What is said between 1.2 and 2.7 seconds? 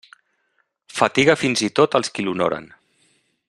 fins i tot els qui l'honoren.